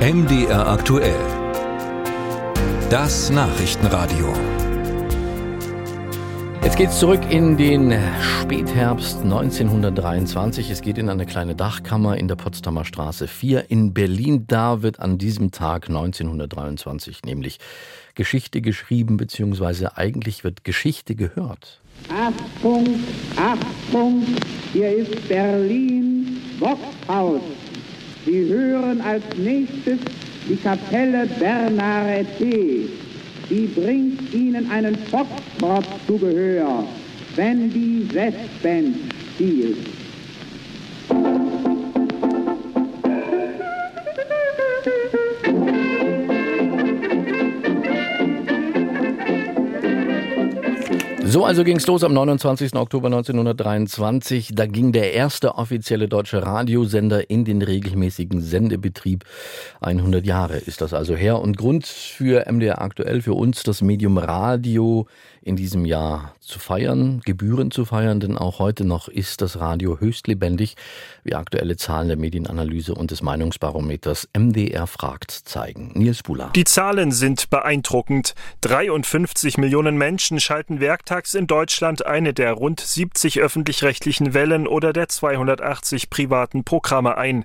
MDR 0.00 0.66
aktuell. 0.66 1.20
Das 2.88 3.28
Nachrichtenradio. 3.28 4.32
Jetzt 6.64 6.78
geht's 6.78 6.98
zurück 6.98 7.20
in 7.28 7.58
den 7.58 7.92
Spätherbst 8.22 9.18
1923. 9.18 10.70
Es 10.70 10.80
geht 10.80 10.96
in 10.96 11.10
eine 11.10 11.26
kleine 11.26 11.54
Dachkammer 11.54 12.16
in 12.16 12.28
der 12.28 12.36
Potsdamer 12.36 12.86
Straße 12.86 13.28
4 13.28 13.70
in 13.70 13.92
Berlin. 13.92 14.46
Da 14.46 14.80
wird 14.80 15.00
an 15.00 15.18
diesem 15.18 15.50
Tag 15.50 15.90
1923 15.90 17.24
nämlich 17.26 17.58
Geschichte 18.14 18.62
geschrieben, 18.62 19.18
beziehungsweise 19.18 19.98
eigentlich 19.98 20.44
wird 20.44 20.64
Geschichte 20.64 21.14
gehört. 21.14 21.82
Achtung, 22.08 22.86
Achtung, 23.36 24.24
hier 24.72 24.96
ist 24.96 25.28
Berlin, 25.28 26.40
Boxhaus. 26.58 27.42
Sie 28.26 28.44
hören 28.48 29.00
als 29.00 29.22
nächstes 29.38 29.98
die 30.48 30.56
Kapelle 30.56 31.26
Bernarete. 31.38 32.88
Die 33.50 33.66
bringt 33.74 34.32
Ihnen 34.32 34.70
einen 34.70 34.96
Foxtrot 34.96 35.84
zu 36.06 36.18
Gehör, 36.18 36.84
wenn 37.36 37.72
die 37.72 38.06
Westband 38.12 38.96
spielt. 39.34 39.78
So 51.30 51.44
also 51.44 51.62
ging's 51.62 51.86
los 51.86 52.02
am 52.02 52.12
29. 52.12 52.74
Oktober 52.74 53.06
1923. 53.06 54.50
Da 54.52 54.66
ging 54.66 54.90
der 54.90 55.12
erste 55.12 55.54
offizielle 55.54 56.08
deutsche 56.08 56.42
Radiosender 56.42 57.30
in 57.30 57.44
den 57.44 57.62
regelmäßigen 57.62 58.40
Sendebetrieb. 58.40 59.24
100 59.80 60.26
Jahre 60.26 60.56
ist 60.56 60.80
das 60.80 60.92
also 60.92 61.14
her. 61.14 61.38
Und 61.38 61.56
Grund 61.56 61.86
für 61.86 62.50
MDR 62.50 62.82
aktuell, 62.82 63.22
für 63.22 63.34
uns 63.34 63.62
das 63.62 63.80
Medium 63.80 64.18
Radio 64.18 65.06
in 65.40 65.54
diesem 65.54 65.84
Jahr 65.84 66.34
zu 66.40 66.58
feiern, 66.58 67.22
Gebühren 67.24 67.70
zu 67.70 67.84
feiern, 67.84 68.18
denn 68.20 68.36
auch 68.36 68.58
heute 68.58 68.84
noch 68.84 69.08
ist 69.08 69.40
das 69.40 69.58
Radio 69.58 70.00
höchst 70.00 70.26
lebendig, 70.26 70.74
wie 71.22 71.34
aktuelle 71.34 71.76
Zahlen 71.76 72.08
der 72.08 72.16
Medienanalyse 72.16 72.94
und 72.94 73.10
des 73.10 73.22
Meinungsbarometers 73.22 74.28
MDR 74.36 74.86
fragt 74.86 75.30
zeigen. 75.30 75.92
Nils 75.94 76.22
Bula. 76.22 76.50
Die 76.56 76.64
Zahlen 76.64 77.12
sind 77.12 77.50
beeindruckend. 77.50 78.34
53 78.62 79.58
Millionen 79.58 79.96
Menschen 79.96 80.40
schalten 80.40 80.80
werktags 80.80 81.19
in 81.34 81.46
Deutschland 81.46 82.06
eine 82.06 82.32
der 82.32 82.54
rund 82.54 82.80
70 82.80 83.40
öffentlich-rechtlichen 83.40 84.32
Wellen 84.32 84.66
oder 84.66 84.92
der 84.92 85.08
280 85.08 86.08
privaten 86.08 86.64
Programme 86.64 87.18
ein. 87.18 87.44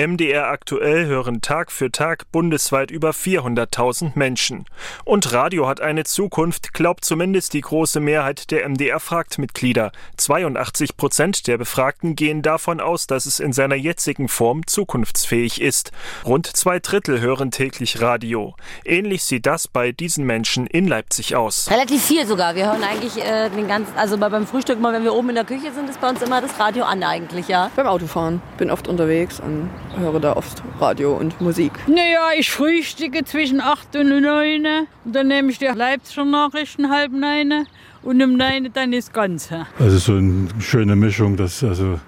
MDR 0.00 0.48
aktuell 0.48 1.06
hören 1.06 1.40
Tag 1.40 1.72
für 1.72 1.90
Tag 1.90 2.30
bundesweit 2.30 2.90
über 2.92 3.10
400.000 3.10 4.12
Menschen. 4.14 4.64
Und 5.04 5.32
Radio 5.32 5.66
hat 5.66 5.80
eine 5.80 6.04
Zukunft, 6.04 6.72
glaubt 6.72 7.04
zumindest 7.04 7.52
die 7.52 7.60
große 7.60 7.98
Mehrheit 7.98 8.50
der 8.52 8.68
MDR 8.68 9.00
fragt 9.00 9.38
Mitglieder. 9.38 9.90
82 10.16 10.96
Prozent 10.96 11.48
der 11.48 11.58
Befragten 11.58 12.14
gehen 12.14 12.42
davon 12.42 12.80
aus, 12.80 13.08
dass 13.08 13.26
es 13.26 13.40
in 13.40 13.52
seiner 13.52 13.74
jetzigen 13.74 14.28
Form 14.28 14.66
zukunftsfähig 14.66 15.60
ist. 15.60 15.90
Rund 16.24 16.46
zwei 16.46 16.78
Drittel 16.78 17.20
hören 17.20 17.50
täglich 17.50 18.00
Radio. 18.00 18.54
Ähnlich 18.84 19.24
sieht 19.24 19.46
das 19.46 19.66
bei 19.66 19.90
diesen 19.90 20.24
Menschen 20.24 20.66
in 20.68 20.86
Leipzig 20.86 21.34
aus. 21.34 21.68
Relativ 21.70 22.04
viel 22.04 22.26
sogar. 22.26 22.54
Wir 22.54 22.66
hören 22.66 22.84
eigentlich 22.84 23.15
äh, 23.18 23.50
den 23.50 23.68
ganzen, 23.68 23.96
also 23.96 24.16
beim 24.18 24.46
Frühstück 24.46 24.80
mal, 24.80 24.92
wenn 24.92 25.04
wir 25.04 25.14
oben 25.14 25.30
in 25.30 25.34
der 25.34 25.44
Küche 25.44 25.72
sind, 25.72 25.88
ist 25.88 26.00
bei 26.00 26.08
uns 26.08 26.22
immer 26.22 26.40
das 26.40 26.58
Radio 26.58 26.84
an 26.84 27.02
eigentlich, 27.02 27.48
ja. 27.48 27.70
Beim 27.76 27.86
Autofahren. 27.86 28.40
Bin 28.58 28.70
oft 28.70 28.88
unterwegs 28.88 29.40
und 29.40 29.70
höre 29.98 30.20
da 30.20 30.36
oft 30.36 30.62
Radio 30.80 31.16
und 31.16 31.40
Musik. 31.40 31.72
Naja, 31.86 32.30
ich 32.38 32.50
frühstücke 32.50 33.24
zwischen 33.24 33.60
8 33.60 33.96
und 33.96 34.08
9 34.08 34.66
und 35.04 35.14
dann 35.14 35.28
nehme 35.28 35.50
ich 35.50 35.58
die 35.58 35.66
Leipziger 35.66 36.24
Nachrichten 36.24 36.90
halb 36.90 37.12
9 37.12 37.66
und 38.02 38.22
um 38.22 38.36
9 38.36 38.72
dann 38.72 38.92
ist 38.92 39.12
Ganze. 39.12 39.66
Also 39.78 39.98
so 39.98 40.12
eine 40.14 40.48
schöne 40.60 40.96
Mischung, 40.96 41.36
dass 41.36 41.62
also 41.62 41.98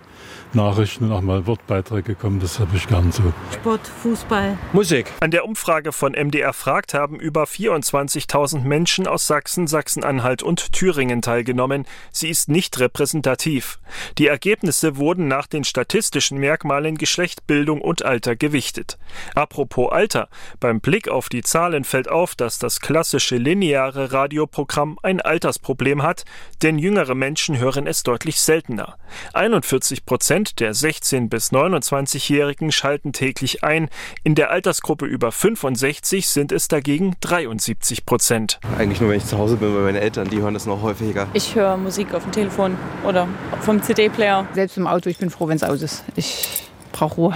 Nachrichten 0.54 1.04
und 1.04 1.12
auch 1.12 1.20
mal 1.20 1.46
Wortbeiträge 1.46 2.14
kommen, 2.14 2.40
das 2.40 2.58
habe 2.58 2.76
ich 2.76 2.86
gern 2.86 3.12
so. 3.12 3.32
Sport, 3.52 3.86
Fußball. 4.02 4.56
Musik. 4.72 5.12
An 5.20 5.30
der 5.30 5.44
Umfrage 5.44 5.92
von 5.92 6.12
MDR 6.12 6.52
fragt 6.52 6.94
haben 6.94 7.20
über 7.20 7.44
24.000 7.44 8.60
Menschen 8.62 9.06
aus 9.06 9.26
Sachsen, 9.26 9.66
Sachsen-Anhalt 9.66 10.42
und 10.42 10.72
Thüringen 10.72 11.22
teilgenommen. 11.22 11.86
Sie 12.10 12.28
ist 12.28 12.48
nicht 12.48 12.78
repräsentativ. 12.80 13.78
Die 14.16 14.26
Ergebnisse 14.26 14.96
wurden 14.96 15.28
nach 15.28 15.46
den 15.46 15.64
statistischen 15.64 16.38
Merkmalen 16.38 16.96
Geschlecht, 16.96 17.46
Bildung 17.46 17.80
und 17.80 18.04
Alter 18.04 18.36
gewichtet. 18.36 18.98
Apropos 19.34 19.92
Alter. 19.92 20.28
Beim 20.60 20.80
Blick 20.80 21.08
auf 21.08 21.28
die 21.28 21.42
Zahlen 21.42 21.84
fällt 21.84 22.08
auf, 22.08 22.34
dass 22.34 22.58
das 22.58 22.80
klassische 22.80 23.36
lineare 23.36 24.12
Radioprogramm 24.12 24.98
ein 25.02 25.20
Altersproblem 25.20 26.02
hat, 26.02 26.24
denn 26.62 26.78
jüngere 26.78 27.14
Menschen 27.14 27.58
hören 27.58 27.86
es 27.86 28.02
deutlich 28.02 28.40
seltener. 28.40 28.96
41 29.34 30.06
Prozent 30.06 30.37
der 30.44 30.74
16- 30.74 31.28
bis 31.28 31.52
29-Jährigen 31.52 32.72
schalten 32.72 33.12
täglich 33.12 33.64
ein. 33.64 33.88
In 34.24 34.34
der 34.34 34.50
Altersgruppe 34.50 35.06
über 35.06 35.32
65 35.32 36.28
sind 36.28 36.52
es 36.52 36.68
dagegen 36.68 37.16
73 37.20 38.06
Prozent. 38.06 38.60
Eigentlich 38.78 39.00
nur, 39.00 39.10
wenn 39.10 39.18
ich 39.18 39.26
zu 39.26 39.38
Hause 39.38 39.56
bin, 39.56 39.74
weil 39.74 39.82
meine 39.82 40.00
Eltern, 40.00 40.28
die 40.28 40.40
hören 40.40 40.54
das 40.54 40.66
noch 40.66 40.82
häufiger. 40.82 41.26
Ich 41.32 41.54
höre 41.54 41.76
Musik 41.76 42.14
auf 42.14 42.22
dem 42.22 42.32
Telefon 42.32 42.76
oder 43.04 43.28
vom 43.60 43.82
CD-Player. 43.82 44.46
Selbst 44.52 44.76
im 44.76 44.86
Auto, 44.86 45.10
ich 45.10 45.18
bin 45.18 45.30
froh, 45.30 45.48
wenn 45.48 45.56
es 45.56 45.62
aus 45.62 45.82
ist. 45.82 46.04
Ich 46.16 46.68
brauche 46.92 47.16
Ruhe. 47.16 47.34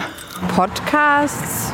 Podcasts, 0.55 1.73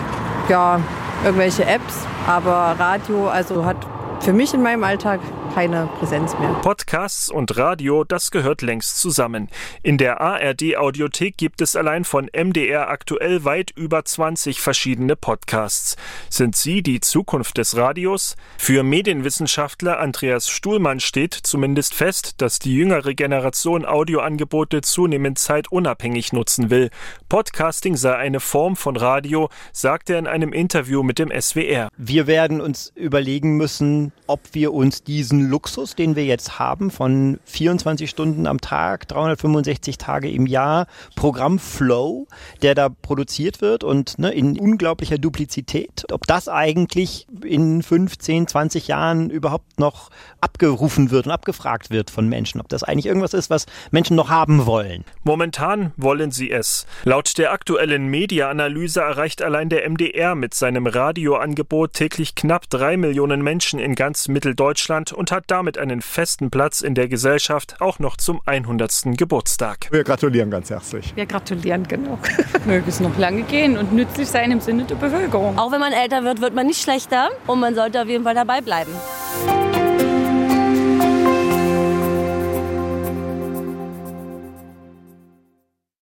ja, 0.48 0.80
irgendwelche 1.24 1.64
Apps, 1.64 2.06
aber 2.26 2.76
Radio, 2.78 3.28
also 3.28 3.64
hat 3.64 3.76
für 4.20 4.32
mich 4.32 4.54
in 4.54 4.62
meinem 4.62 4.84
Alltag 4.84 5.20
keine 5.54 5.88
Präsenz 5.98 6.38
mehr. 6.38 6.50
Podcasts 6.62 7.30
und 7.30 7.56
Radio, 7.56 8.04
das 8.04 8.30
gehört 8.30 8.62
längst 8.62 8.98
zusammen. 8.98 9.48
In 9.82 9.98
der 9.98 10.20
ARD 10.20 10.76
Audiothek 10.76 11.36
gibt 11.36 11.60
es 11.60 11.76
allein 11.76 12.04
von 12.04 12.28
MDR 12.32 12.88
aktuell 12.88 13.44
weit 13.44 13.70
über 13.76 14.04
20 14.04 14.60
verschiedene 14.60 15.16
Podcasts. 15.16 15.96
Sind 16.28 16.56
sie 16.56 16.82
die 16.82 17.00
Zukunft 17.00 17.58
des 17.58 17.76
Radios? 17.76 18.36
Für 18.56 18.82
Medienwissenschaftler 18.82 19.98
Andreas 20.00 20.48
Stuhlmann 20.48 21.00
steht 21.00 21.34
zumindest 21.34 21.94
fest, 21.94 22.40
dass 22.40 22.58
die 22.58 22.74
jüngere 22.74 23.14
Generation 23.14 23.84
Audioangebote 23.84 24.82
zunehmend 24.82 25.38
zeitunabhängig 25.38 26.32
nutzen 26.32 26.70
will. 26.70 26.90
Podcasting 27.28 27.96
sei 27.96 28.14
eine 28.16 28.40
Form 28.40 28.76
von 28.76 28.96
Radio, 28.96 29.48
sagt 29.72 30.10
er 30.10 30.18
in 30.18 30.26
einem 30.26 30.52
Interview 30.52 31.02
mit 31.02 31.18
dem 31.18 31.30
SWR. 31.30 31.88
Wir 31.96 32.26
werden 32.26 32.60
uns 32.60 32.92
überlegen 32.94 33.56
müssen, 33.56 34.12
ob 34.26 34.40
wir 34.52 34.72
uns 34.72 35.02
diesen 35.02 35.37
Luxus, 35.46 35.94
den 35.94 36.16
wir 36.16 36.24
jetzt 36.24 36.58
haben, 36.58 36.90
von 36.90 37.38
24 37.44 38.08
Stunden 38.08 38.46
am 38.46 38.60
Tag, 38.60 39.08
365 39.08 39.98
Tage 39.98 40.30
im 40.30 40.46
Jahr, 40.46 40.86
Programmflow, 41.16 42.26
der 42.62 42.74
da 42.74 42.88
produziert 42.88 43.60
wird 43.60 43.84
und 43.84 44.18
ne, 44.18 44.30
in 44.30 44.58
unglaublicher 44.58 45.18
Duplizität, 45.18 46.06
ob 46.12 46.26
das 46.26 46.48
eigentlich 46.48 47.26
in 47.44 47.82
15, 47.82 48.46
20 48.46 48.88
Jahren 48.88 49.30
überhaupt 49.30 49.78
noch 49.78 50.10
abgerufen 50.40 51.10
wird 51.10 51.26
und 51.26 51.32
abgefragt 51.32 51.90
wird 51.90 52.10
von 52.10 52.28
Menschen, 52.28 52.60
ob 52.60 52.68
das 52.68 52.82
eigentlich 52.82 53.06
irgendwas 53.06 53.34
ist, 53.34 53.50
was 53.50 53.66
Menschen 53.90 54.16
noch 54.16 54.28
haben 54.30 54.66
wollen. 54.66 55.04
Momentan 55.24 55.92
wollen 55.96 56.30
sie 56.30 56.50
es. 56.50 56.86
Laut 57.04 57.38
der 57.38 57.52
aktuellen 57.52 58.06
Media-Analyse 58.06 59.00
erreicht 59.00 59.42
allein 59.42 59.68
der 59.68 59.88
MDR 59.88 60.34
mit 60.34 60.54
seinem 60.54 60.86
Radioangebot 60.86 61.92
täglich 61.92 62.34
knapp 62.34 62.68
drei 62.70 62.96
Millionen 62.96 63.42
Menschen 63.42 63.78
in 63.78 63.94
ganz 63.94 64.28
Mitteldeutschland 64.28 65.12
und 65.28 65.36
hat 65.36 65.44
damit 65.48 65.76
einen 65.78 66.00
festen 66.00 66.50
Platz 66.50 66.80
in 66.80 66.94
der 66.94 67.08
Gesellschaft 67.08 67.80
auch 67.80 67.98
noch 67.98 68.16
zum 68.16 68.40
100. 68.46 69.16
Geburtstag. 69.16 69.88
Wir 69.90 70.04
gratulieren 70.04 70.50
ganz 70.50 70.70
herzlich. 70.70 71.14
Wir 71.16 71.26
gratulieren, 71.26 71.86
genau. 71.86 72.18
Möge 72.64 72.88
es 72.88 73.00
noch 73.00 73.16
lange 73.18 73.42
gehen 73.42 73.76
und 73.76 73.92
nützlich 73.92 74.28
sein 74.28 74.50
im 74.50 74.60
Sinne 74.60 74.84
der 74.84 74.94
Bevölkerung. 74.94 75.58
Auch 75.58 75.70
wenn 75.72 75.80
man 75.80 75.92
älter 75.92 76.24
wird, 76.24 76.40
wird 76.40 76.54
man 76.54 76.66
nicht 76.66 76.80
schlechter 76.80 77.30
und 77.46 77.60
man 77.60 77.74
sollte 77.74 78.00
auf 78.00 78.08
jeden 78.08 78.24
Fall 78.24 78.34
dabei 78.34 78.60
bleiben. 78.60 78.92